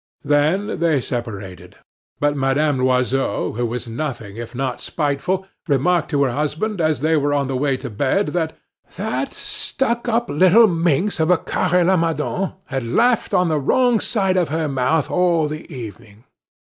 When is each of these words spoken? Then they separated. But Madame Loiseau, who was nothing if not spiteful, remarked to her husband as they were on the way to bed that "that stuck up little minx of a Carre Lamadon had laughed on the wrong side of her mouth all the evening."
Then 0.23 0.79
they 0.79 0.99
separated. 0.99 1.75
But 2.19 2.35
Madame 2.35 2.79
Loiseau, 2.79 3.51
who 3.53 3.67
was 3.67 3.87
nothing 3.87 4.35
if 4.35 4.55
not 4.55 4.81
spiteful, 4.81 5.45
remarked 5.67 6.09
to 6.09 6.23
her 6.23 6.31
husband 6.31 6.81
as 6.81 7.01
they 7.01 7.15
were 7.15 7.35
on 7.35 7.47
the 7.47 7.55
way 7.55 7.77
to 7.77 7.87
bed 7.87 8.29
that 8.29 8.57
"that 8.95 9.31
stuck 9.31 10.07
up 10.09 10.27
little 10.27 10.65
minx 10.65 11.19
of 11.19 11.29
a 11.29 11.37
Carre 11.37 11.83
Lamadon 11.83 12.53
had 12.65 12.83
laughed 12.83 13.35
on 13.35 13.47
the 13.47 13.59
wrong 13.61 13.99
side 13.99 14.37
of 14.37 14.49
her 14.49 14.67
mouth 14.67 15.11
all 15.11 15.47
the 15.47 15.71
evening." 15.71 16.23